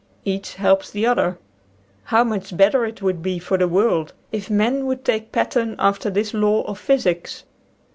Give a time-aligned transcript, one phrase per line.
[0.25, 1.37] Each helps the other.
[2.05, 6.09] How much better it would be for the world if men would take pattern after
[6.09, 7.43] this law of physics